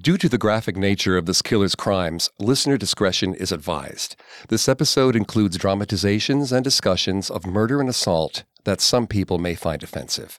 [0.00, 4.14] Due to the graphic nature of this killer's crimes, listener discretion is advised.
[4.48, 9.82] This episode includes dramatizations and discussions of murder and assault that some people may find
[9.82, 10.38] offensive.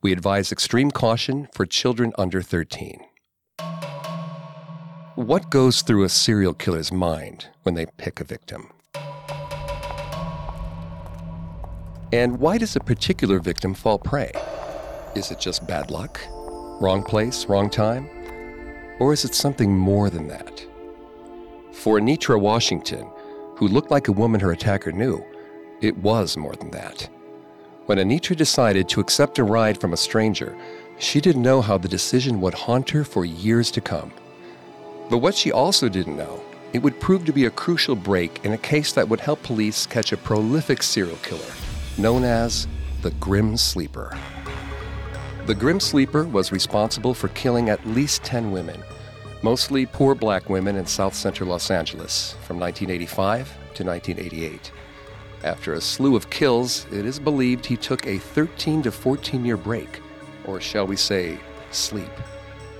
[0.00, 3.00] We advise extreme caution for children under 13.
[5.16, 8.70] What goes through a serial killer's mind when they pick a victim?
[12.12, 14.30] And why does a particular victim fall prey?
[15.16, 16.20] Is it just bad luck?
[16.80, 18.08] Wrong place, wrong time?
[19.00, 20.64] Or is it something more than that?
[21.72, 23.10] For Anitra Washington,
[23.56, 25.24] who looked like a woman her attacker knew,
[25.80, 27.08] it was more than that.
[27.86, 30.56] When Anitra decided to accept a ride from a stranger,
[30.98, 34.12] she didn't know how the decision would haunt her for years to come.
[35.08, 36.42] But what she also didn't know,
[36.74, 39.86] it would prove to be a crucial break in a case that would help police
[39.86, 41.52] catch a prolific serial killer
[41.98, 42.68] known as
[43.02, 44.16] the Grim Sleeper.
[45.50, 48.84] The Grim Sleeper was responsible for killing at least 10 women,
[49.42, 54.70] mostly poor black women in south central Los Angeles from 1985 to 1988.
[55.42, 59.56] After a slew of kills, it is believed he took a 13 to 14 year
[59.56, 59.98] break,
[60.44, 61.36] or shall we say,
[61.72, 62.12] sleep,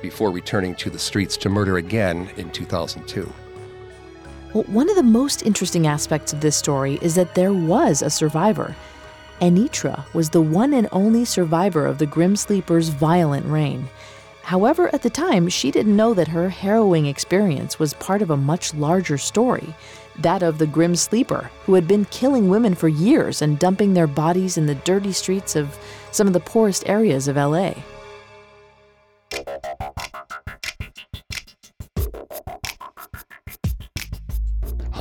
[0.00, 3.33] before returning to the streets to murder again in 2002.
[4.55, 8.11] Well, one of the most interesting aspects of this story is that there was a
[8.11, 8.77] survivor.
[9.41, 13.88] Anitra was the one and only survivor of the Grim Sleeper's violent reign.
[14.42, 18.36] However, at the time, she didn't know that her harrowing experience was part of a
[18.36, 19.74] much larger story
[20.18, 24.06] that of the Grim Sleeper, who had been killing women for years and dumping their
[24.06, 25.78] bodies in the dirty streets of
[26.11, 27.72] some of the poorest areas of LA.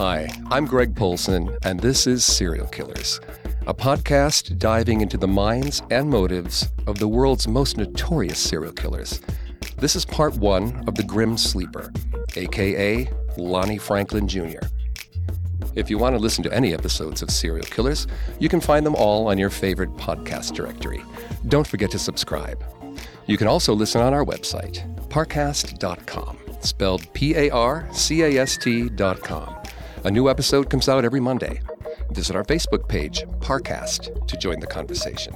[0.01, 3.19] Hi, I'm Greg Polcyn, and this is Serial Killers
[3.67, 9.19] a podcast diving into the minds and motives of the world's most notorious serial killers.
[9.75, 11.91] This is part one of The Grim Sleeper,
[12.37, 14.61] aka Lonnie Franklin Jr.
[15.75, 18.07] If you want to listen to any episodes of Serial Killers,
[18.39, 21.03] you can find them all on your favorite podcast directory.
[21.49, 22.63] Don't forget to subscribe.
[23.27, 24.79] You can also listen on our website,
[25.09, 29.58] parcast.com, spelled P A R C A S T.com.
[30.05, 31.59] A new episode comes out every Monday
[32.11, 35.33] visit our Facebook page, Parcast, to join the conversation.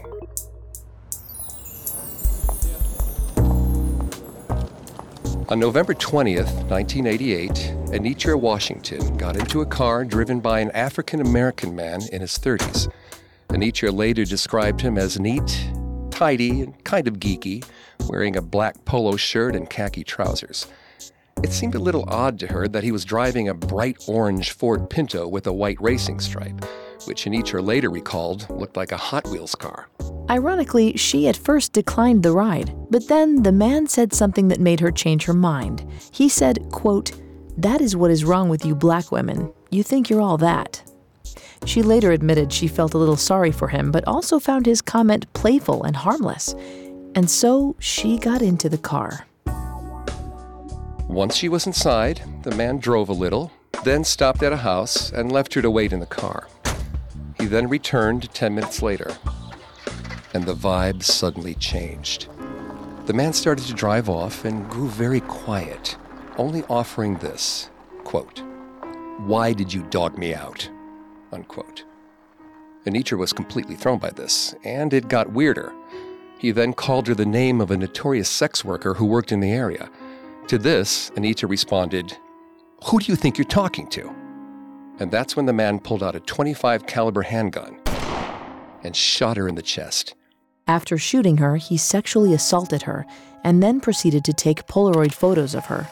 [5.49, 7.49] On November 20th, 1988,
[7.91, 12.91] Anitra Washington got into a car driven by an African American man in his 30s.
[13.49, 15.69] Anitra later described him as neat,
[16.09, 17.63] tidy, and kind of geeky,
[18.07, 20.67] wearing a black polo shirt and khaki trousers.
[21.41, 24.89] It seemed a little odd to her that he was driving a bright orange Ford
[24.89, 26.63] Pinto with a white racing stripe,
[27.05, 29.89] which Anitra later recalled looked like a Hot Wheels car.
[30.29, 34.79] Ironically, she at first declined the ride, but then the man said something that made
[34.79, 35.85] her change her mind.
[36.11, 37.11] He said, quote,
[37.57, 39.51] That is what is wrong with you black women.
[39.69, 40.81] You think you're all that.
[41.65, 45.31] She later admitted she felt a little sorry for him, but also found his comment
[45.33, 46.53] playful and harmless.
[47.15, 49.27] And so she got into the car.
[51.13, 53.51] Once she was inside, the man drove a little,
[53.83, 56.47] then stopped at a house and left her to wait in the car.
[57.39, 59.15] He then returned 10 minutes later,
[60.33, 62.29] and the vibe suddenly changed.
[63.05, 65.97] The man started to drive off and grew very quiet,
[66.37, 67.69] only offering this
[68.05, 68.41] quote,
[69.19, 70.67] Why did you dog me out?
[71.31, 71.83] Unquote.
[72.87, 75.73] Anitra was completely thrown by this, and it got weirder.
[76.39, 79.51] He then called her the name of a notorious sex worker who worked in the
[79.51, 79.91] area
[80.47, 82.17] to this, Anita responded,
[82.85, 84.13] Who do you think you're talking to?
[84.99, 87.79] And that's when the man pulled out a 25 caliber handgun
[88.83, 90.15] and shot her in the chest.
[90.67, 93.05] After shooting her, he sexually assaulted her
[93.43, 95.89] and then proceeded to take Polaroid photos of her.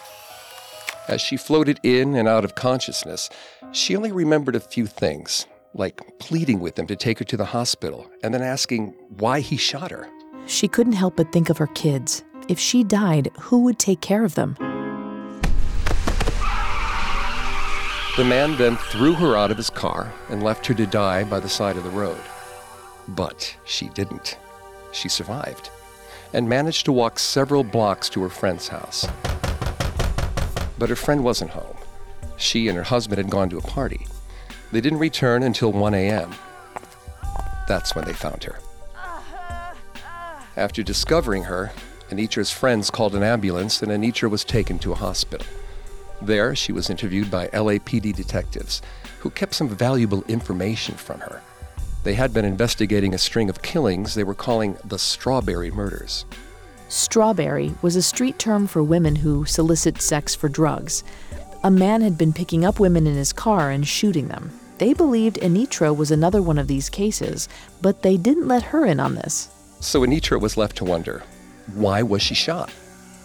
[1.08, 3.30] As she floated in and out of consciousness,
[3.72, 7.46] she only remembered a few things, like pleading with him to take her to the
[7.46, 10.08] hospital and then asking why he shot her.
[10.46, 14.26] She couldn't help but think of her kids if she died, who would take care
[14.26, 14.58] of them?
[18.18, 21.40] The man then threw her out of his car and left her to die by
[21.40, 22.20] the side of the road.
[23.08, 24.38] But she didn't.
[24.92, 25.70] She survived
[26.34, 29.08] and managed to walk several blocks to her friend's house.
[30.78, 31.78] But her friend wasn't home.
[32.36, 34.08] She and her husband had gone to a party.
[34.74, 36.32] They didn't return until 1 a.m.
[37.70, 38.60] That's when they found her.
[40.58, 41.72] After discovering her,
[42.12, 45.48] Anitra's friends called an ambulance, and Anitra was taken to a hospital.
[46.22, 48.82] There, she was interviewed by LAPD detectives,
[49.20, 51.42] who kept some valuable information from her.
[52.04, 56.26] They had been investigating a string of killings they were calling the Strawberry Murders.
[56.90, 61.06] Strawberry was a street term for women who solicit sex for drugs.
[61.64, 64.52] A man had been picking up women in his car and shooting them.
[64.80, 67.48] They believed Anitra was another one of these cases,
[67.82, 69.50] but they didn't let her in on this.
[69.80, 71.24] So Anitra was left to wonder
[71.76, 72.72] why was she shot?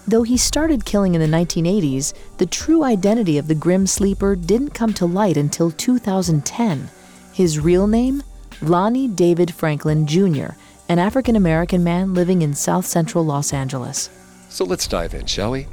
[0.08, 4.70] Though he started killing in the 1980s, the true identity of the Grim Sleeper didn't
[4.70, 6.88] come to light until 2010.
[7.32, 8.22] His real name?
[8.62, 10.54] Lonnie David Franklin Jr.,
[10.88, 14.08] an African American man living in south central Los Angeles.
[14.48, 15.66] So let's dive in, shall we?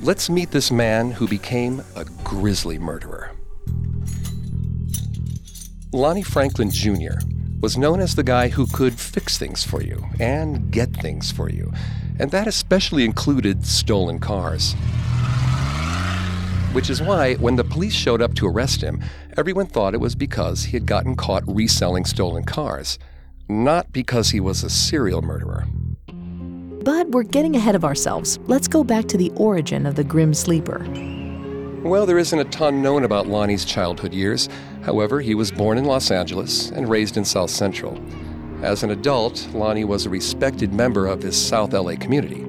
[0.00, 3.32] Let's meet this man who became a grisly murderer.
[5.92, 7.18] Lonnie Franklin Jr.
[7.60, 11.48] was known as the guy who could fix things for you and get things for
[11.48, 11.72] you,
[12.18, 14.74] and that especially included stolen cars.
[16.72, 19.02] Which is why, when the police showed up to arrest him,
[19.36, 22.98] everyone thought it was because he had gotten caught reselling stolen cars,
[23.48, 25.66] not because he was a serial murderer.
[26.06, 28.38] But we're getting ahead of ourselves.
[28.46, 30.86] Let's go back to the origin of the Grim Sleeper.
[31.86, 34.48] Well, there isn't a ton known about Lonnie's childhood years.
[34.82, 37.96] However, he was born in Los Angeles and raised in South Central.
[38.60, 42.44] As an adult, Lonnie was a respected member of his South LA community.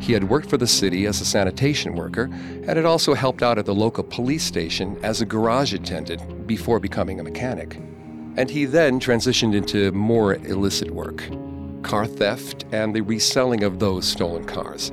[0.00, 3.58] He had worked for the city as a sanitation worker and had also helped out
[3.58, 7.74] at the local police station as a garage attendant before becoming a mechanic.
[8.38, 11.28] And he then transitioned into more illicit work
[11.82, 14.90] car theft and the reselling of those stolen cars.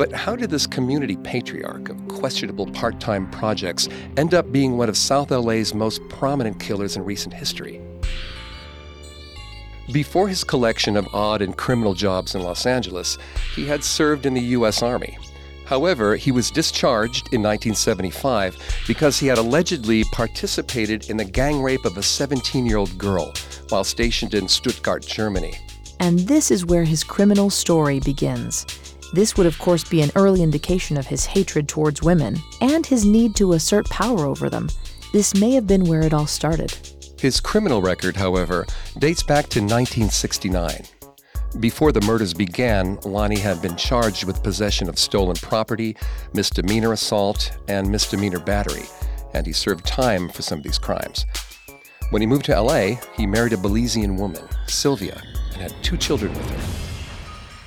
[0.00, 3.86] But how did this community patriarch of questionable part time projects
[4.16, 7.82] end up being one of South LA's most prominent killers in recent history?
[9.92, 13.18] Before his collection of odd and criminal jobs in Los Angeles,
[13.54, 14.82] he had served in the U.S.
[14.82, 15.18] Army.
[15.66, 18.56] However, he was discharged in 1975
[18.86, 23.34] because he had allegedly participated in the gang rape of a 17 year old girl
[23.68, 25.58] while stationed in Stuttgart, Germany.
[25.98, 28.64] And this is where his criminal story begins.
[29.12, 33.04] This would, of course, be an early indication of his hatred towards women and his
[33.04, 34.68] need to assert power over them.
[35.12, 36.72] This may have been where it all started.
[37.18, 38.66] His criminal record, however,
[38.98, 40.84] dates back to 1969.
[41.58, 45.96] Before the murders began, Lonnie had been charged with possession of stolen property,
[46.32, 48.84] misdemeanor assault, and misdemeanor battery,
[49.34, 51.26] and he served time for some of these crimes.
[52.10, 55.20] When he moved to LA, he married a Belizean woman, Sylvia,
[55.52, 56.89] and had two children with her.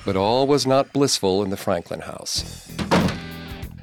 [0.04, 2.70] But all was not blissful in the Franklin house.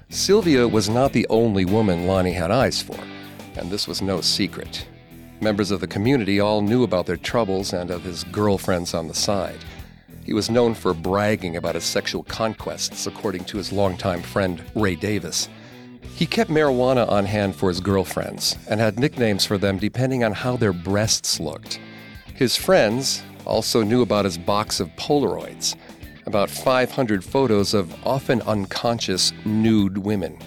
[0.10, 3.00] Sylvia was not the only woman Lonnie had eyes for,
[3.56, 4.86] and this was no secret.
[5.40, 9.14] Members of the community all knew about their troubles and of his girlfriends on the
[9.14, 9.58] side.
[10.24, 14.96] He was known for bragging about his sexual conquests, according to his longtime friend Ray
[14.96, 15.50] Davis.
[16.14, 20.34] He kept marijuana on hand for his girlfriends and had nicknames for them depending on
[20.34, 21.80] how their breasts looked.
[22.36, 25.76] His friends also knew about his box of Polaroids,
[26.26, 30.38] about 500 photos of often unconscious nude women.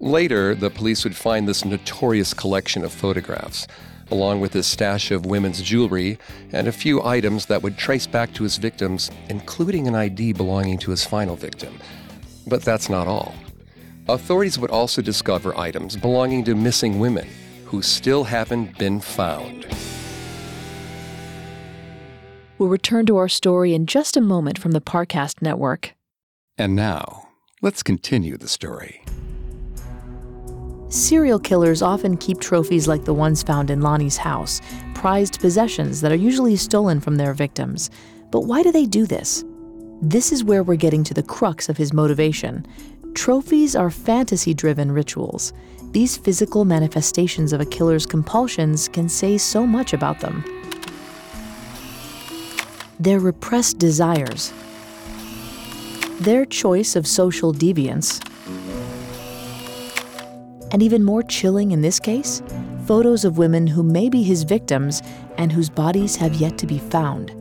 [0.00, 3.66] Later, the police would find this notorious collection of photographs,
[4.10, 6.18] along with his stash of women's jewelry
[6.52, 10.78] and a few items that would trace back to his victims, including an ID belonging
[10.78, 11.78] to his final victim.
[12.46, 13.34] But that's not all.
[14.08, 17.28] Authorities would also discover items belonging to missing women
[17.64, 19.66] who still haven't been found.
[22.62, 25.96] We'll return to our story in just a moment from the Parcast Network.
[26.56, 27.26] And now,
[27.60, 29.02] let's continue the story.
[30.88, 34.60] Serial killers often keep trophies like the ones found in Lonnie's house,
[34.94, 37.90] prized possessions that are usually stolen from their victims.
[38.30, 39.44] But why do they do this?
[40.00, 42.64] This is where we're getting to the crux of his motivation.
[43.14, 45.52] Trophies are fantasy driven rituals.
[45.90, 50.44] These physical manifestations of a killer's compulsions can say so much about them.
[53.02, 54.52] Their repressed desires,
[56.20, 58.22] their choice of social deviance,
[60.70, 62.44] and even more chilling in this case,
[62.86, 65.02] photos of women who may be his victims
[65.36, 67.32] and whose bodies have yet to be found.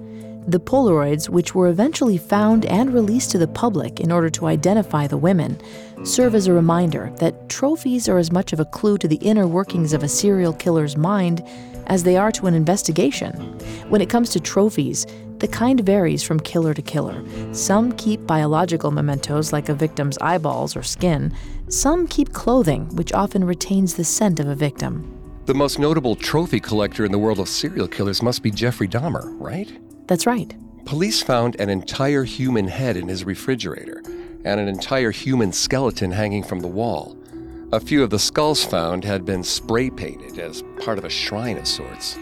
[0.48, 5.06] The Polaroids, which were eventually found and released to the public in order to identify
[5.06, 5.62] the women,
[6.03, 9.46] serve as a reminder that trophies are as much of a clue to the inner
[9.46, 11.44] workings of a serial killer's mind
[11.91, 13.33] as they are to an investigation.
[13.89, 15.05] When it comes to trophies,
[15.39, 17.21] the kind varies from killer to killer.
[17.53, 21.33] Some keep biological mementos like a victim's eyeballs or skin.
[21.67, 25.17] Some keep clothing, which often retains the scent of a victim.
[25.48, 29.25] The most notable trophy collector in the world of serial killers must be Jeffrey Dahmer,
[29.38, 29.69] right?
[30.07, 30.55] That's right.
[30.86, 34.01] Police found an entire human head in his refrigerator
[34.45, 37.17] and an entire human skeleton hanging from the wall.
[37.74, 41.58] A few of the skulls found had been spray painted as part of a shrine
[41.58, 42.18] of sorts.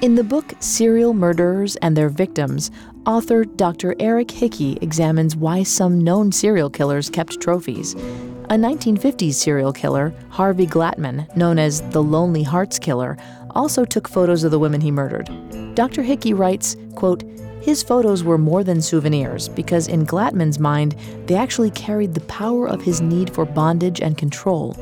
[0.00, 2.70] In the book Serial Murderers and Their Victims,
[3.06, 3.94] author Dr.
[4.00, 7.92] Eric Hickey examines why some known serial killers kept trophies.
[7.92, 13.18] A 1950s serial killer, Harvey Glatman, known as the Lonely Hearts Killer,
[13.50, 15.28] also took photos of the women he murdered.
[15.74, 16.02] Dr.
[16.02, 17.24] Hickey writes, quote,
[17.64, 20.94] his photos were more than souvenirs because, in Glatman's mind,
[21.26, 24.76] they actually carried the power of his need for bondage and control.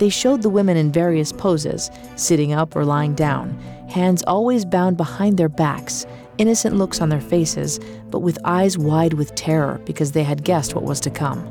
[0.00, 3.56] They showed the women in various poses, sitting up or lying down,
[3.88, 6.06] hands always bound behind their backs,
[6.38, 7.78] innocent looks on their faces,
[8.10, 11.48] but with eyes wide with terror because they had guessed what was to come.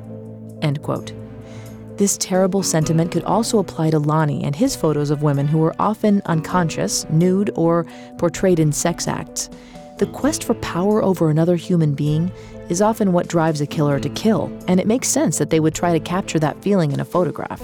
[0.61, 1.13] End quote.
[1.95, 5.75] This terrible sentiment could also apply to Lonnie and his photos of women who were
[5.79, 7.85] often unconscious, nude, or
[8.17, 9.49] portrayed in sex acts.
[9.97, 12.31] The quest for power over another human being
[12.69, 15.75] is often what drives a killer to kill, and it makes sense that they would
[15.75, 17.61] try to capture that feeling in a photograph.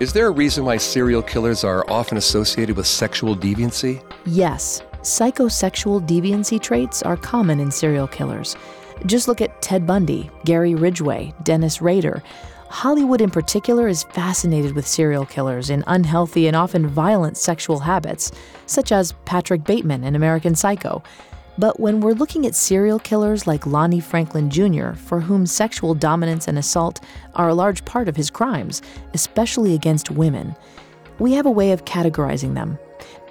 [0.00, 4.02] Is there a reason why serial killers are often associated with sexual deviancy?
[4.24, 8.56] Yes, psychosexual deviancy traits are common in serial killers.
[9.06, 12.22] Just look at Ted Bundy, Gary Ridgway, Dennis Rader.
[12.70, 18.30] Hollywood, in particular, is fascinated with serial killers in unhealthy and often violent sexual habits,
[18.66, 21.02] such as Patrick Bateman in American Psycho.
[21.58, 26.46] But when we're looking at serial killers like Lonnie Franklin Jr., for whom sexual dominance
[26.46, 27.00] and assault
[27.34, 28.82] are a large part of his crimes,
[29.14, 30.54] especially against women,
[31.18, 32.78] we have a way of categorizing them.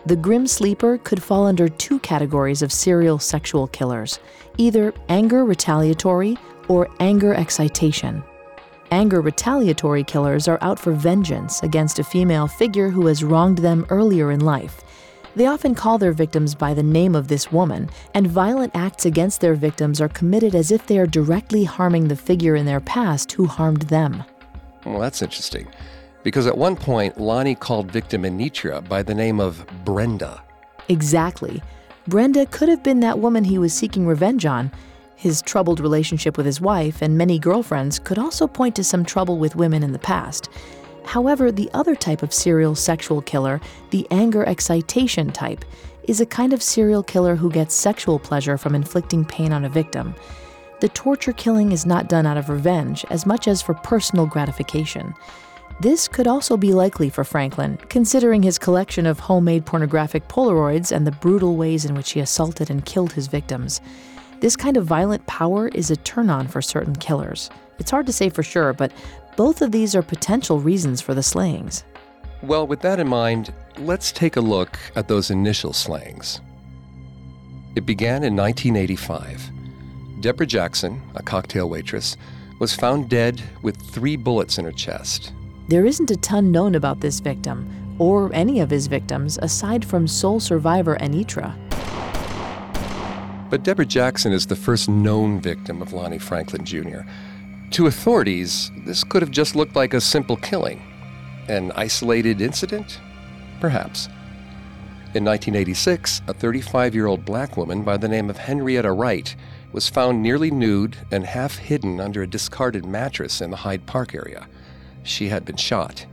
[0.05, 4.19] The Grim Sleeper could fall under two categories of serial sexual killers
[4.57, 8.21] either anger retaliatory or anger excitation.
[8.91, 13.85] Anger retaliatory killers are out for vengeance against a female figure who has wronged them
[13.89, 14.81] earlier in life.
[15.35, 19.41] They often call their victims by the name of this woman, and violent acts against
[19.41, 23.31] their victims are committed as if they are directly harming the figure in their past
[23.33, 24.23] who harmed them.
[24.85, 25.67] Well, that's interesting.
[26.23, 30.41] Because at one point, Lonnie called victim Anitra by the name of Brenda.
[30.87, 31.61] Exactly.
[32.07, 34.71] Brenda could have been that woman he was seeking revenge on,
[35.19, 39.37] his troubled relationship with his wife and many girlfriends could also point to some trouble
[39.37, 40.47] with women in the past.
[41.03, 43.59] However, the other type of serial sexual killer,
[43.89, 45.65] the anger excitation type,
[46.03, 49.69] is a kind of serial killer who gets sexual pleasure from inflicting pain on a
[49.69, 50.15] victim.
[50.79, 55.13] The torture killing is not done out of revenge as much as for personal gratification.
[55.81, 61.05] This could also be likely for Franklin, considering his collection of homemade pornographic Polaroids and
[61.05, 63.81] the brutal ways in which he assaulted and killed his victims.
[64.39, 67.49] This kind of violent power is a turn on for certain killers.
[67.77, 68.93] It's hard to say for sure, but
[69.35, 71.83] both of these are potential reasons for the slayings.
[72.41, 76.39] Well, with that in mind, let's take a look at those initial slayings.
[77.75, 79.51] It began in 1985.
[80.21, 82.15] Deborah Jackson, a cocktail waitress,
[82.59, 85.33] was found dead with three bullets in her chest.
[85.67, 90.07] There isn't a ton known about this victim, or any of his victims, aside from
[90.07, 91.53] sole survivor Anitra.
[93.49, 96.99] But Deborah Jackson is the first known victim of Lonnie Franklin Jr.
[97.71, 100.81] To authorities, this could have just looked like a simple killing.
[101.47, 102.99] An isolated incident?
[103.59, 104.07] Perhaps.
[105.15, 109.35] In 1986, a 35 year old black woman by the name of Henrietta Wright
[109.71, 114.13] was found nearly nude and half hidden under a discarded mattress in the Hyde Park
[114.13, 114.47] area.
[115.01, 116.05] She had been shot.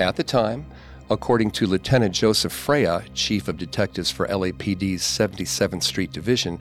[0.00, 0.66] At the time,
[1.10, 6.58] According to Lieutenant Joseph Freya, Chief of Detectives for LAPD's 77th Street Division,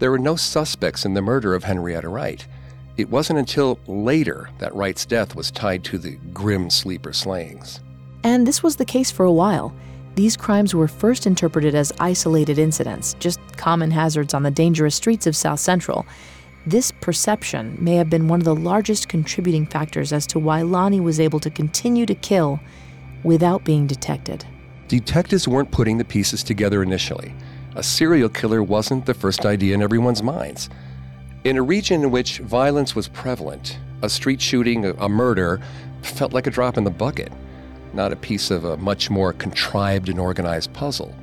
[0.00, 2.44] there were no suspects in the murder of Henrietta Wright.
[2.96, 7.80] It wasn't until later that Wright's death was tied to the grim sleeper slayings.
[8.24, 9.72] And this was the case for a while.
[10.16, 15.26] These crimes were first interpreted as isolated incidents, just common hazards on the dangerous streets
[15.26, 16.04] of South Central.
[16.66, 21.00] This perception may have been one of the largest contributing factors as to why Lonnie
[21.00, 22.58] was able to continue to kill
[23.24, 24.44] without being detected.
[24.86, 27.34] Detectives weren't putting the pieces together initially.
[27.74, 30.70] A serial killer wasn't the first idea in everyone's minds.
[31.42, 35.60] In a region in which violence was prevalent, a street shooting, a murder,
[36.02, 37.32] felt like a drop in the bucket,
[37.92, 41.14] not a piece of a much more contrived and organized puzzle.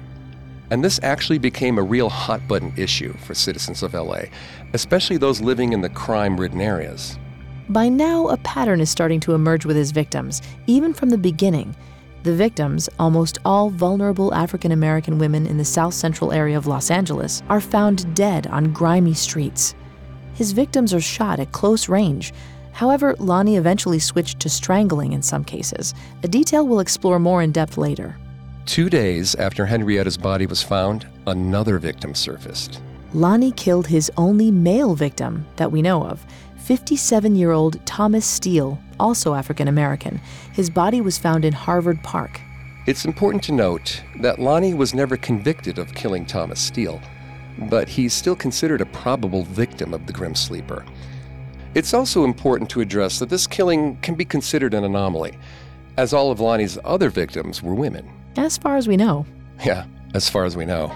[0.72, 4.24] And this actually became a real hot button issue for citizens of LA,
[4.74, 7.18] especially those living in the crime ridden areas.
[7.70, 11.76] By now, a pattern is starting to emerge with his victims, even from the beginning.
[12.24, 16.92] The victims, almost all vulnerable African American women in the south central area of Los
[16.92, 19.74] Angeles, are found dead on grimy streets.
[20.36, 22.32] His victims are shot at close range.
[22.74, 27.52] However, Lonnie eventually switched to strangling in some cases, a detail we'll explore more in
[27.52, 28.16] depth later.
[28.68, 32.82] Two days after Henrietta's body was found, another victim surfaced.
[33.16, 36.24] Lonnie killed his only male victim that we know of,
[36.62, 40.20] 57 year old Thomas Steele, also African American.
[40.54, 42.40] His body was found in Harvard Park.
[42.88, 47.02] It's important to note that Lonnie was never convicted of killing Thomas Steele.
[47.70, 50.86] but he's still considered a probable victim of the Grim Sleeper.
[51.76, 55.38] It's also important to address that this killing can be considered an anomaly,
[55.98, 58.10] as all of Lonnie's other victims were women.
[58.38, 59.26] As far as we know.
[59.66, 60.92] Yeah, as far as we know.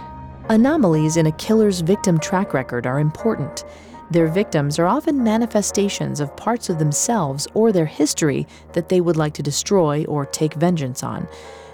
[0.50, 3.66] Anomalies in a killer's victim track record are important.
[4.12, 9.18] Their victims are often manifestations of parts of themselves or their history that they would
[9.18, 11.28] like to destroy or take vengeance on.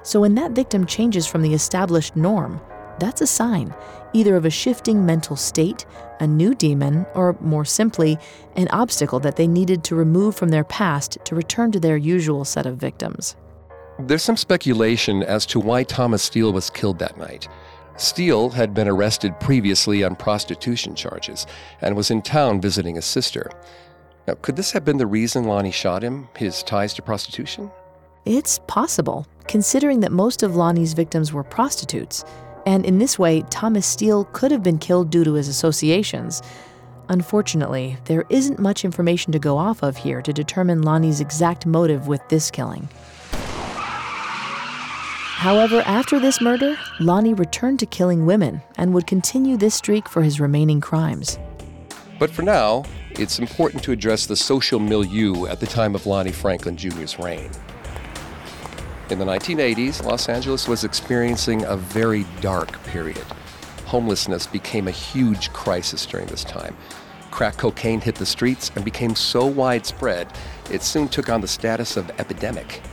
[0.03, 2.61] So when that victim changes from the established norm,
[2.99, 3.73] that's a sign,
[4.13, 5.85] either of a shifting mental state,
[6.19, 8.17] a new demon, or more simply,
[8.55, 12.45] an obstacle that they needed to remove from their past to return to their usual
[12.45, 13.35] set of victims.
[13.99, 17.47] There's some speculation as to why Thomas Steele was killed that night.
[18.01, 21.45] Steele had been arrested previously on prostitution charges
[21.81, 23.51] and was in town visiting his sister.
[24.27, 27.69] Now, could this have been the reason Lonnie shot him, his ties to prostitution?
[28.25, 32.25] It's possible, considering that most of Lonnie's victims were prostitutes.
[32.65, 36.41] And in this way, Thomas Steele could have been killed due to his associations.
[37.09, 42.07] Unfortunately, there isn't much information to go off of here to determine Lonnie's exact motive
[42.07, 42.89] with this killing.
[45.41, 50.21] However, after this murder, Lonnie returned to killing women and would continue this streak for
[50.21, 51.39] his remaining crimes.
[52.19, 56.31] But for now, it's important to address the social milieu at the time of Lonnie
[56.31, 57.49] Franklin Jr.'s reign.
[59.09, 63.25] In the 1980s, Los Angeles was experiencing a very dark period.
[63.87, 66.77] Homelessness became a huge crisis during this time.
[67.31, 70.31] Crack cocaine hit the streets and became so widespread,
[70.69, 72.83] it soon took on the status of epidemic.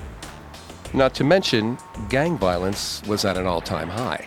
[0.95, 1.78] Not to mention,
[2.09, 4.26] gang violence was at an all time high.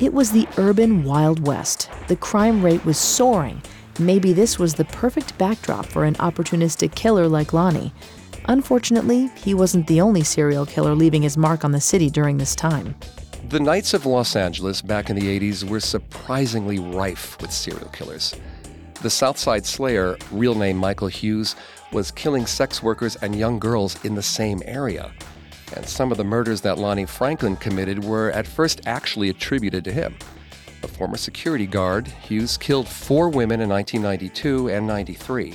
[0.00, 1.88] It was the urban Wild West.
[2.08, 3.62] The crime rate was soaring.
[3.98, 7.94] Maybe this was the perfect backdrop for an opportunistic killer like Lonnie.
[8.46, 12.54] Unfortunately, he wasn't the only serial killer leaving his mark on the city during this
[12.54, 12.94] time.
[13.48, 18.34] The nights of Los Angeles back in the 80s were surprisingly rife with serial killers.
[19.02, 21.54] The Southside Slayer, real name Michael Hughes,
[21.92, 25.12] was killing sex workers and young girls in the same area.
[25.74, 29.92] And some of the murders that Lonnie Franklin committed were at first actually attributed to
[29.92, 30.14] him.
[30.82, 35.54] A former security guard, Hughes killed four women in 1992 and 93.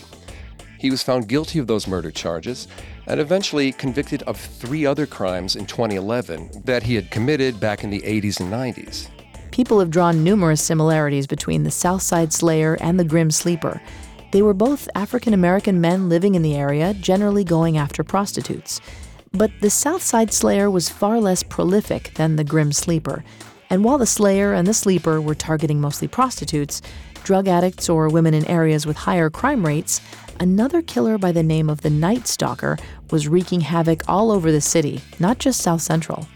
[0.78, 2.68] He was found guilty of those murder charges
[3.08, 7.90] and eventually convicted of three other crimes in 2011 that he had committed back in
[7.90, 9.08] the 80s and 90s.
[9.52, 13.82] People have drawn numerous similarities between the Southside Slayer and the Grim Sleeper.
[14.32, 18.82] They were both African American men living in the area, generally going after prostitutes.
[19.34, 23.24] But the Southside Slayer was far less prolific than the Grim Sleeper.
[23.70, 26.82] And while the Slayer and the Sleeper were targeting mostly prostitutes,
[27.24, 30.02] drug addicts, or women in areas with higher crime rates,
[30.41, 32.78] another killer by the name of the Night Stalker
[33.10, 36.28] was wreaking havoc all over the city, not just South Central.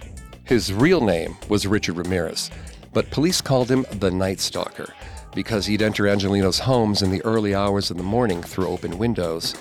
[0.45, 2.49] His real name was Richard Ramirez,
[2.93, 4.93] but police called him the Night Stalker
[5.33, 9.53] because he'd enter Angelino's homes in the early hours of the morning through open windows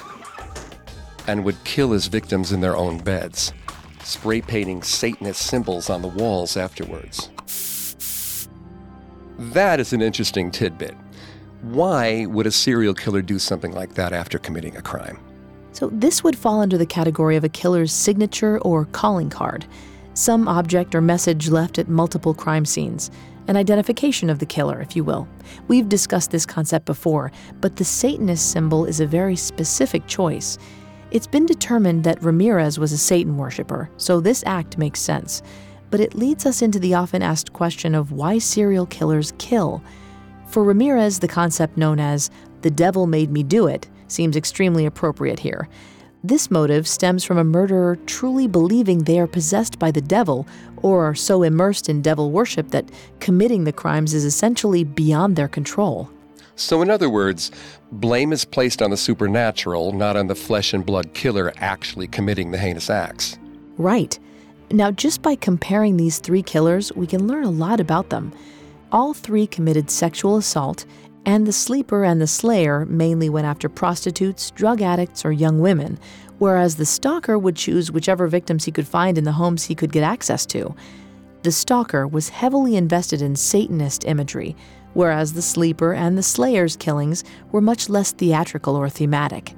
[1.27, 3.53] and would kill his victims in their own beds,
[4.03, 7.31] spray painting Satanist symbols on the walls afterwards.
[9.39, 10.95] That is an interesting tidbit.
[11.63, 15.19] Why would a serial killer do something like that after committing a crime?
[15.73, 19.67] So, this would fall under the category of a killer's signature or calling card,
[20.13, 23.11] some object or message left at multiple crime scenes,
[23.49, 25.27] an identification of the killer, if you will.
[25.67, 30.59] We've discussed this concept before, but the Satanist symbol is a very specific choice.
[31.15, 35.45] It's been determined that Ramirez was a Satan worshiper, so this act makes sense.
[35.89, 39.81] But it leads us into the often asked question of why serial killers kill.
[40.49, 45.39] For Ramirez, the concept known as the devil made me do it seems extremely appropriate
[45.39, 45.69] here.
[46.25, 50.49] This motive stems from a murderer truly believing they are possessed by the devil
[50.83, 55.47] or are so immersed in devil worship that committing the crimes is essentially beyond their
[55.47, 56.11] control.
[56.57, 57.51] So, in other words,
[57.91, 62.51] blame is placed on the supernatural, not on the flesh and blood killer actually committing
[62.51, 63.39] the heinous acts.
[63.77, 64.19] Right.
[64.71, 68.33] Now, just by comparing these three killers, we can learn a lot about them.
[68.93, 70.85] All three committed sexual assault,
[71.27, 75.99] and the sleeper and the slayer mainly went after prostitutes, drug addicts, or young women,
[76.39, 79.93] whereas the stalker would choose whichever victims he could find in the homes he could
[79.93, 80.75] get access to.
[81.43, 84.57] The stalker was heavily invested in Satanist imagery,
[84.95, 89.55] whereas the sleeper and the slayer's killings were much less theatrical or thematic.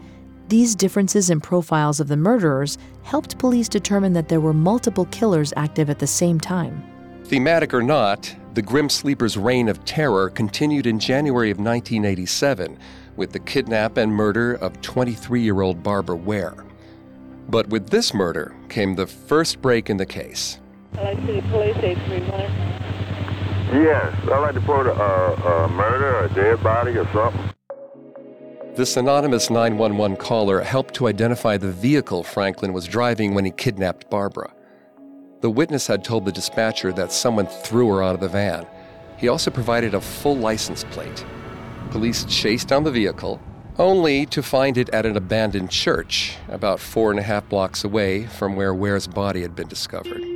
[0.49, 5.53] These differences in profiles of the murderers helped police determine that there were multiple killers
[5.57, 6.85] active at the same time.
[7.25, 12.79] Thematic or not, the Grim Sleeper's reign of terror continued in January of 1987
[13.17, 16.65] with the kidnap and murder of 23 year old Barbara Ware.
[17.49, 20.59] But with this murder came the first break in the case.
[20.95, 22.86] LA City Police 831.
[23.73, 27.51] Yes, I'd like to report a, a murder, a dead body, or something.
[28.77, 34.09] This anonymous 911 caller helped to identify the vehicle Franklin was driving when he kidnapped
[34.09, 34.53] Barbara.
[35.41, 38.67] The witness had told the dispatcher that someone threw her out of the van.
[39.17, 41.25] He also provided a full license plate.
[41.91, 43.41] Police chased down the vehicle,
[43.79, 48.27] only to find it at an abandoned church about four and a half blocks away
[48.27, 50.36] from where Ware's body had been discovered.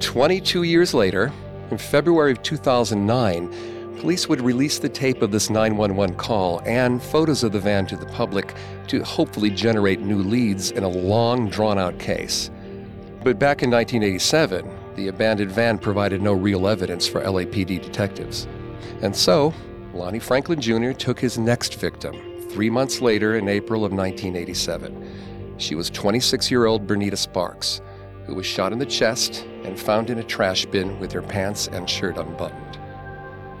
[0.00, 1.32] 22 years later,
[1.70, 7.42] in February of 2009, police would release the tape of this 911 call and photos
[7.42, 8.54] of the van to the public
[8.86, 12.50] to hopefully generate new leads in a long, drawn out case.
[13.24, 18.46] But back in 1987, the abandoned van provided no real evidence for LAPD detectives.
[19.02, 19.52] And so,
[19.92, 20.92] Lonnie Franklin Jr.
[20.92, 22.14] took his next victim
[22.50, 25.56] three months later in April of 1987.
[25.58, 27.80] She was 26 year old Bernita Sparks,
[28.26, 31.68] who was shot in the chest and found in a trash bin with her pants
[31.68, 32.78] and shirt unbuttoned.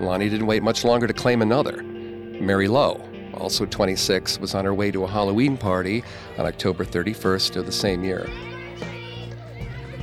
[0.00, 1.82] Lonnie didn't wait much longer to claim another.
[1.82, 3.00] Mary Lowe,
[3.34, 6.04] also 26, was on her way to a Halloween party
[6.38, 8.28] on October 31st of the same year.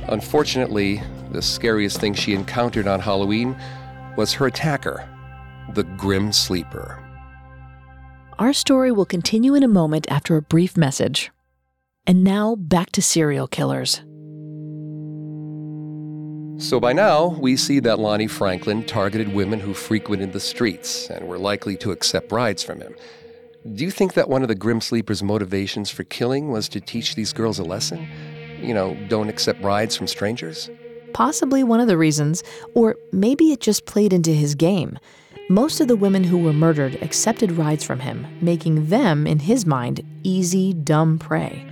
[0.08, 3.56] Unfortunately, the scariest thing she encountered on Halloween
[4.16, 5.08] was her attacker,
[5.74, 7.02] the Grim Sleeper.
[8.38, 11.30] Our story will continue in a moment after a brief message.
[12.06, 14.02] And now back to serial killers.
[16.58, 21.28] So by now, we see that Lonnie Franklin targeted women who frequented the streets and
[21.28, 22.94] were likely to accept rides from him.
[23.74, 27.14] Do you think that one of the Grim Sleeper's motivations for killing was to teach
[27.14, 28.08] these girls a lesson?
[28.62, 30.70] You know, don't accept rides from strangers?
[31.12, 32.42] Possibly one of the reasons,
[32.74, 34.98] or maybe it just played into his game.
[35.50, 39.66] Most of the women who were murdered accepted rides from him, making them, in his
[39.66, 41.68] mind, easy, dumb prey.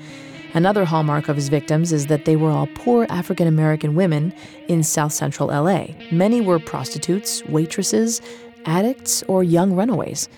[0.55, 4.33] Another hallmark of his victims is that they were all poor African American women
[4.69, 5.89] in South Central LA.
[6.13, 8.23] Many were prostitutes, waitresses,
[8.65, 10.29] addicts, or young runaways.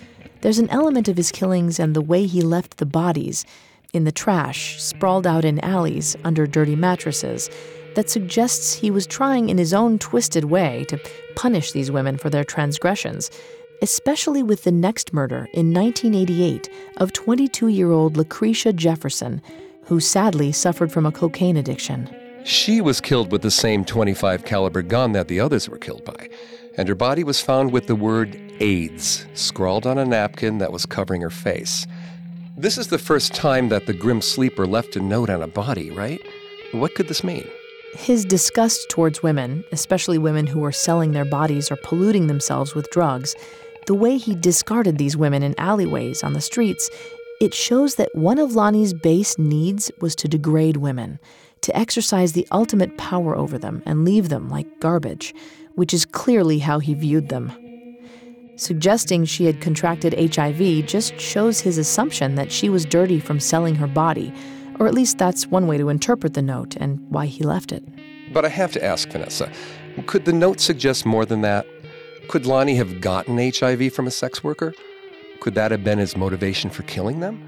[0.41, 3.45] There's an element of his killings and the way he left the bodies
[3.93, 7.51] in the trash, sprawled out in alleys under dirty mattresses,
[7.93, 10.99] that suggests he was trying in his own twisted way to
[11.35, 13.29] punish these women for their transgressions,
[13.83, 19.41] especially with the next murder in 1988 of 22 year old Lucretia Jefferson
[19.87, 22.09] who sadly suffered from a cocaine addiction.
[22.43, 26.29] She was killed with the same 25 caliber gun that the others were killed by,
[26.77, 30.85] and her body was found with the word AIDS scrawled on a napkin that was
[30.85, 31.87] covering her face.
[32.57, 35.91] This is the first time that the grim sleeper left a note on a body,
[35.91, 36.21] right?
[36.71, 37.47] What could this mean?
[37.93, 42.89] His disgust towards women, especially women who were selling their bodies or polluting themselves with
[42.91, 43.35] drugs,
[43.85, 46.89] the way he discarded these women in alleyways on the streets
[47.39, 51.19] it shows that one of Lonnie's base needs was to degrade women,
[51.61, 55.33] to exercise the ultimate power over them and leave them like garbage,
[55.75, 57.51] which is clearly how he viewed them.
[58.55, 63.75] Suggesting she had contracted HIV just shows his assumption that she was dirty from selling
[63.75, 64.33] her body,
[64.79, 67.83] or at least that's one way to interpret the note and why he left it.
[68.33, 69.51] But I have to ask, Vanessa
[70.05, 71.65] could the note suggest more than that?
[72.27, 74.73] Could Lonnie have gotten HIV from a sex worker?
[75.39, 77.41] Could that have been his motivation for killing them?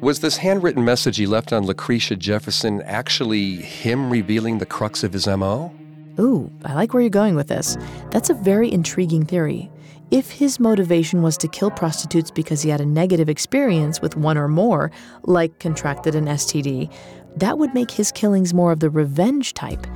[0.00, 5.12] Was this handwritten message he left on Lucretia Jefferson actually him revealing the crux of
[5.12, 5.72] his MO?
[6.18, 7.76] Ooh, I like where you're going with this.
[8.10, 9.70] That's a very intriguing theory.
[10.10, 14.36] If his motivation was to kill prostitutes because he had a negative experience with one
[14.36, 14.90] or more,
[15.22, 16.92] like contracted an STD,
[17.36, 19.86] that would make his killings more of the revenge type.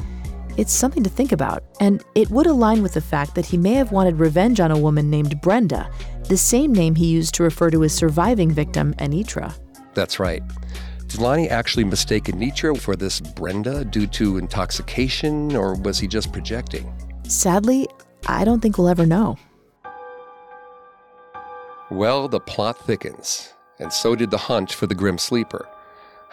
[0.57, 3.75] It's something to think about, and it would align with the fact that he may
[3.75, 5.91] have wanted revenge on a woman named Brenda,
[6.29, 9.55] the same name he used to refer to his surviving victim, Anitra.
[9.93, 10.43] That's right.
[11.09, 16.33] Did Lonnie actually mistake Anitra for this Brenda due to intoxication, or was he just
[16.33, 16.91] projecting?
[17.29, 17.87] Sadly,
[18.27, 19.37] I don't think we'll ever know.
[21.91, 25.69] Well, the plot thickens, and so did the hunt for the Grim Sleeper.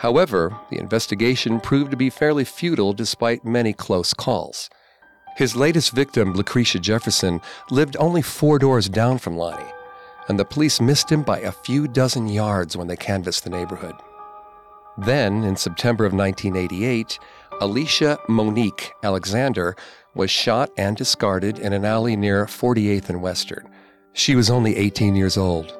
[0.04, 4.70] However, the investigation proved to be fairly futile despite many close calls.
[5.38, 7.40] His latest victim, Lucretia Jefferson,
[7.72, 9.72] lived only four doors down from Lonnie,
[10.28, 13.96] and the police missed him by a few dozen yards when they canvassed the neighborhood.
[14.98, 17.18] Then, in September of 1988,
[17.62, 19.74] Alicia Monique Alexander
[20.16, 23.70] was shot and discarded in an alley near 48th and Western.
[24.12, 25.78] She was only 18 years old,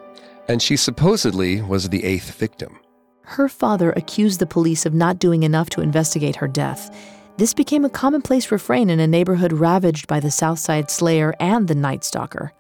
[0.48, 2.80] and she supposedly was the eighth victim.
[3.24, 6.96] Her father accused the police of not doing enough to investigate her death.
[7.38, 11.76] This became a commonplace refrain in a neighborhood ravaged by the Southside Slayer and the
[11.76, 12.52] Night Stalker.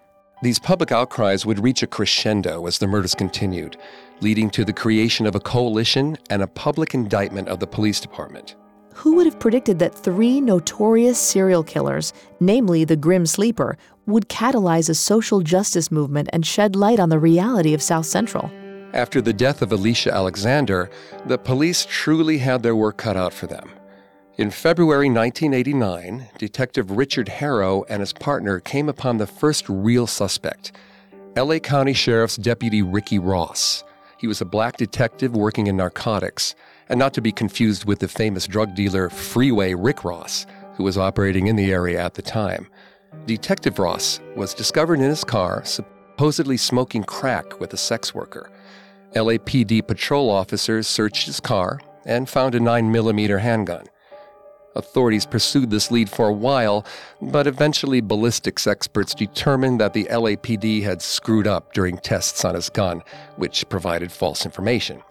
[0.42, 3.78] These public outcries would reach a crescendo as the murders continued,
[4.22, 8.56] leading to the creation of a coalition and a public indictment of the police department.
[8.94, 14.90] Who would have predicted that three notorious serial killers, namely the Grim Sleeper, would catalyze
[14.90, 18.52] a social justice movement and shed light on the reality of South Central?
[18.94, 20.88] After the death of Alicia Alexander,
[21.26, 23.72] the police truly had their work cut out for them.
[24.38, 30.74] In February 1989, Detective Richard Harrow and his partner came upon the first real suspect,
[31.36, 33.84] LA County Sheriff's Deputy Ricky Ross.
[34.20, 36.54] He was a black detective working in narcotics,
[36.88, 41.00] and not to be confused with the famous drug dealer Freeway Rick Ross, who was
[41.00, 42.68] operating in the area at the time.
[43.26, 48.52] Detective Ross was discovered in his car, supposedly smoking crack with a sex worker.
[49.16, 53.86] LAPD patrol officers searched his car and found a 9mm handgun.
[54.76, 56.84] Authorities pursued this lead for a while,
[57.22, 62.70] but eventually ballistics experts determined that the LAPD had screwed up during tests on his
[62.70, 63.04] gun,
[63.36, 65.04] which provided false information.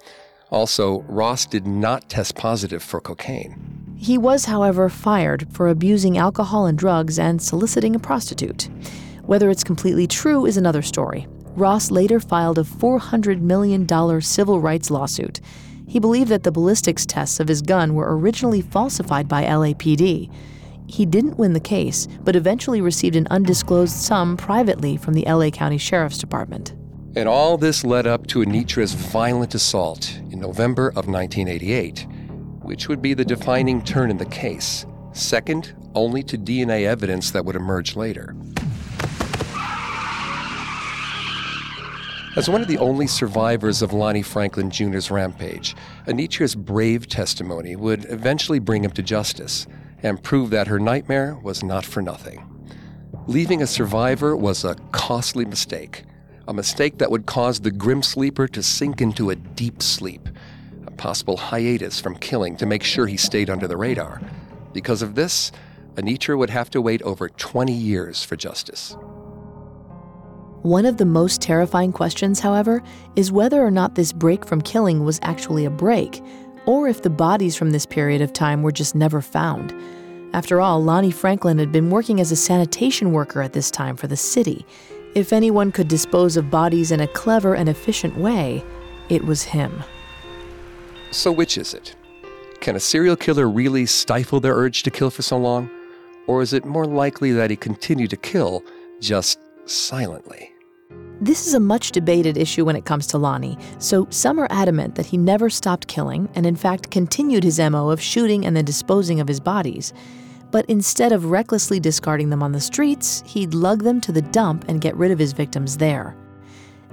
[0.50, 3.94] Also, Ross did not test positive for cocaine.
[3.96, 8.68] He was, however, fired for abusing alcohol and drugs and soliciting a prostitute.
[9.22, 11.28] Whether it's completely true is another story.
[11.54, 13.86] Ross later filed a $400 million
[14.22, 15.40] civil rights lawsuit.
[15.86, 20.32] He believed that the ballistics tests of his gun were originally falsified by LAPD.
[20.86, 25.50] He didn't win the case, but eventually received an undisclosed sum privately from the LA
[25.50, 26.74] County Sheriff's Department.
[27.14, 32.06] And all this led up to Anitra's violent assault in November of 1988,
[32.62, 37.44] which would be the defining turn in the case, second only to DNA evidence that
[37.44, 38.34] would emerge later.
[42.34, 48.06] As one of the only survivors of Lonnie Franklin Jr.'s rampage, Anitra's brave testimony would
[48.08, 49.66] eventually bring him to justice
[50.02, 52.48] and prove that her nightmare was not for nothing.
[53.26, 56.04] Leaving a survivor was a costly mistake,
[56.48, 60.26] a mistake that would cause the grim sleeper to sink into a deep sleep,
[60.86, 64.22] a possible hiatus from killing to make sure he stayed under the radar.
[64.72, 65.52] Because of this,
[65.96, 68.96] Anitra would have to wait over 20 years for justice.
[70.62, 72.84] One of the most terrifying questions, however,
[73.16, 76.22] is whether or not this break from killing was actually a break,
[76.66, 79.74] or if the bodies from this period of time were just never found.
[80.32, 84.06] After all, Lonnie Franklin had been working as a sanitation worker at this time for
[84.06, 84.64] the city.
[85.16, 88.64] If anyone could dispose of bodies in a clever and efficient way,
[89.08, 89.82] it was him.
[91.10, 91.96] So, which is it?
[92.60, 95.68] Can a serial killer really stifle their urge to kill for so long?
[96.28, 98.62] Or is it more likely that he continued to kill
[99.00, 100.51] just silently?
[101.22, 104.96] This is a much debated issue when it comes to Lonnie, so some are adamant
[104.96, 108.64] that he never stopped killing and, in fact, continued his MO of shooting and then
[108.64, 109.92] disposing of his bodies.
[110.50, 114.64] But instead of recklessly discarding them on the streets, he'd lug them to the dump
[114.66, 116.16] and get rid of his victims there.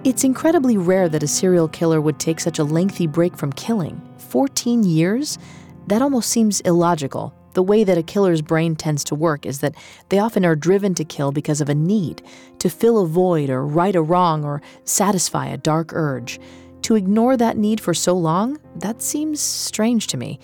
[0.04, 4.00] It's incredibly rare that a serial killer would take such a lengthy break from killing
[4.20, 5.40] 14 years?
[5.88, 7.34] That almost seems illogical.
[7.60, 9.76] The way that a killer's brain tends to work is that
[10.08, 12.22] they often are driven to kill because of a need,
[12.60, 16.40] to fill a void or right a wrong or satisfy a dark urge.
[16.84, 20.40] To ignore that need for so long, that seems strange to me.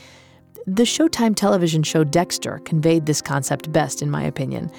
[0.67, 4.69] The Showtime television show Dexter conveyed this concept best, in my opinion.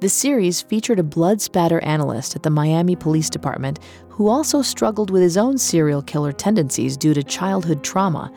[0.00, 3.78] The series featured a blood spatter analyst at the Miami Police Department
[4.10, 8.30] who also struggled with his own serial killer tendencies due to childhood trauma.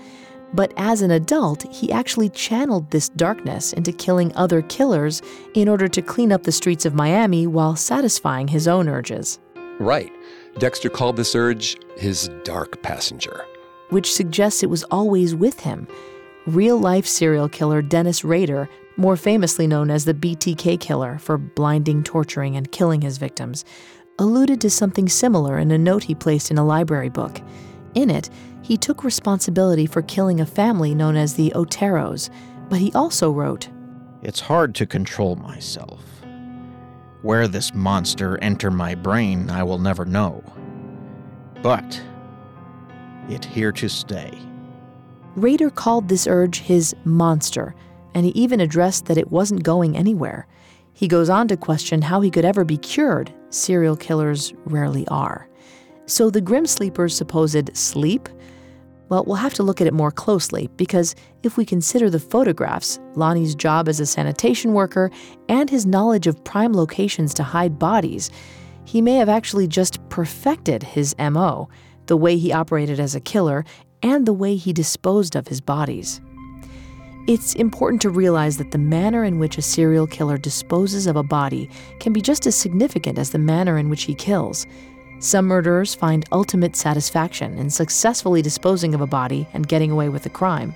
[0.53, 5.21] But as an adult, he actually channeled this darkness into killing other killers
[5.55, 9.39] in order to clean up the streets of Miami while satisfying his own urges.
[9.79, 10.11] Right.
[10.59, 13.45] Dexter called this urge his dark passenger,
[13.89, 15.87] which suggests it was always with him
[16.45, 22.03] real life serial killer Dennis Rader, more famously known as the BTK killer for blinding,
[22.03, 23.63] torturing, and killing his victims,
[24.19, 27.41] alluded to something similar in a note he placed in a library book.
[27.93, 28.29] In it,
[28.71, 32.29] he took responsibility for killing a family known as the Oteros,
[32.69, 33.67] but he also wrote
[34.21, 36.01] It's hard to control myself.
[37.21, 40.41] Where this monster entered my brain, I will never know.
[41.61, 42.01] But
[43.29, 44.39] it here to stay.
[45.35, 47.75] Rader called this urge his monster,
[48.13, 50.47] and he even addressed that it wasn't going anywhere.
[50.93, 53.33] He goes on to question how he could ever be cured.
[53.49, 55.49] Serial killers rarely are.
[56.05, 58.29] So the Grim Sleeper's supposed sleep?
[59.11, 62.97] Well, we'll have to look at it more closely because if we consider the photographs,
[63.15, 65.11] Lonnie's job as a sanitation worker,
[65.49, 68.31] and his knowledge of prime locations to hide bodies,
[68.85, 71.67] he may have actually just perfected his MO,
[72.05, 73.65] the way he operated as a killer,
[74.01, 76.21] and the way he disposed of his bodies.
[77.27, 81.23] It's important to realize that the manner in which a serial killer disposes of a
[81.23, 81.69] body
[81.99, 84.65] can be just as significant as the manner in which he kills.
[85.21, 90.23] Some murderers find ultimate satisfaction in successfully disposing of a body and getting away with
[90.23, 90.73] the crime.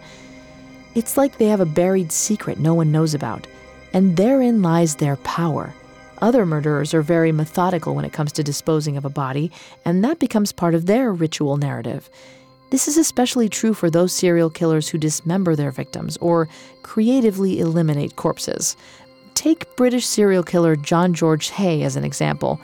[0.94, 3.48] It's like they have a buried secret no one knows about,
[3.92, 5.74] and therein lies their power.
[6.20, 9.52] Other murderers are very methodical when it comes to disposing of a body,
[9.84, 12.08] and that becomes part of their ritual narrative.
[12.70, 16.50] This is especially true for those serial killers who dismember their victims or
[16.84, 18.78] creatively eliminate corpses.
[19.34, 22.62] Take British serial killer John George Haigh as an example.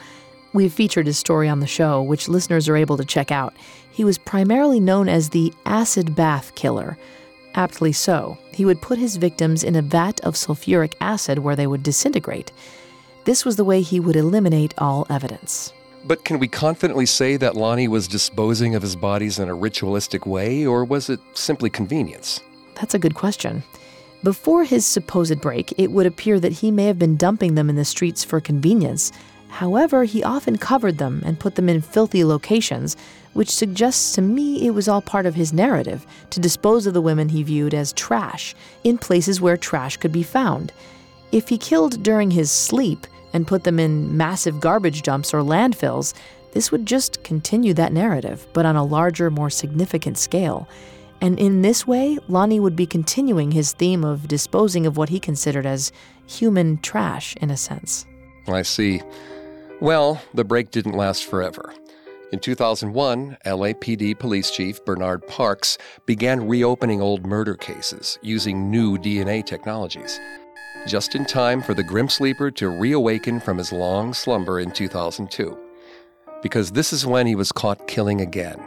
[0.53, 3.53] We've featured his story on the show, which listeners are able to check out.
[3.91, 6.97] He was primarily known as the acid bath killer.
[7.55, 11.67] Aptly so, he would put his victims in a vat of sulfuric acid where they
[11.67, 12.51] would disintegrate.
[13.25, 15.73] This was the way he would eliminate all evidence.
[16.05, 20.25] But can we confidently say that Lonnie was disposing of his bodies in a ritualistic
[20.25, 22.41] way, or was it simply convenience?
[22.75, 23.63] That's a good question.
[24.23, 27.75] Before his supposed break, it would appear that he may have been dumping them in
[27.75, 29.11] the streets for convenience.
[29.51, 32.95] However, he often covered them and put them in filthy locations,
[33.33, 37.01] which suggests to me it was all part of his narrative to dispose of the
[37.01, 40.71] women he viewed as trash in places where trash could be found.
[41.31, 46.13] If he killed during his sleep and put them in massive garbage dumps or landfills,
[46.53, 50.67] this would just continue that narrative, but on a larger, more significant scale.
[51.19, 55.19] And in this way, Lonnie would be continuing his theme of disposing of what he
[55.19, 55.91] considered as
[56.25, 58.05] human trash, in a sense.
[58.47, 59.01] I see.
[59.81, 61.73] Well, the break didn't last forever.
[62.31, 69.43] In 2001, LAPD Police Chief Bernard Parks began reopening old murder cases using new DNA
[69.43, 70.19] technologies
[70.87, 75.57] just in time for the Grim Sleeper to reawaken from his long slumber in 2002.
[76.41, 78.59] Because this is when he was caught killing again.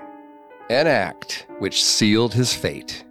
[0.70, 3.04] An act which sealed his fate.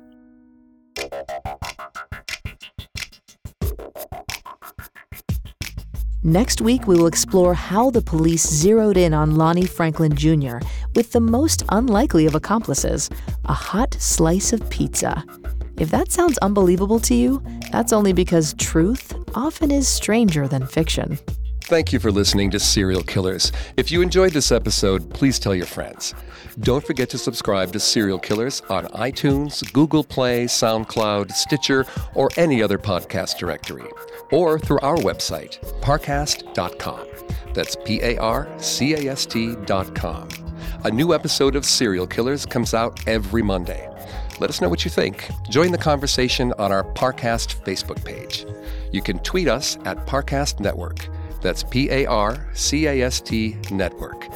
[6.25, 10.59] Next week, we will explore how the police zeroed in on Lonnie Franklin Jr.
[10.95, 13.09] with the most unlikely of accomplices
[13.43, 15.25] a hot slice of pizza.
[15.77, 21.19] If that sounds unbelievable to you, that's only because truth often is stranger than fiction.
[21.63, 23.51] Thank you for listening to Serial Killers.
[23.75, 26.13] If you enjoyed this episode, please tell your friends.
[26.59, 32.61] Don't forget to subscribe to Serial Killers on iTunes, Google Play, SoundCloud, Stitcher, or any
[32.61, 33.89] other podcast directory,
[34.33, 37.07] or through our website, parcast.com.
[37.53, 40.27] That's P A R C A S T.com.
[40.83, 43.89] A new episode of Serial Killers comes out every Monday.
[44.39, 45.29] Let us know what you think.
[45.49, 48.45] Join the conversation on our Parcast Facebook page.
[48.91, 51.07] You can tweet us at Parcast Network.
[51.41, 54.27] That's P A R C A S T Network.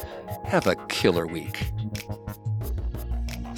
[0.44, 1.66] Have a killer week.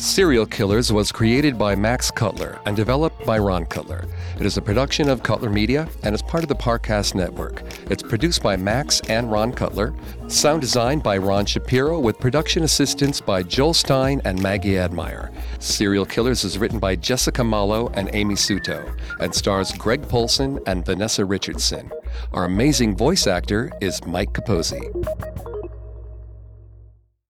[0.00, 4.06] Serial Killers was created by Max Cutler and developed by Ron Cutler.
[4.38, 7.62] It is a production of Cutler Media and is part of the Parcast Network.
[7.90, 9.94] It's produced by Max and Ron Cutler.
[10.26, 15.30] Sound designed by Ron Shapiro with production assistance by Joel Stein and Maggie Admire.
[15.58, 20.86] Serial Killers is written by Jessica Malo and Amy Suto and stars Greg Polcyn and
[20.86, 21.92] Vanessa Richardson.
[22.32, 25.49] Our amazing voice actor is Mike Capozzi.